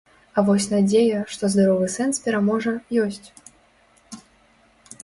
[0.37, 3.31] А вось надзея, што здаровы сэнс пераможа, ёсць.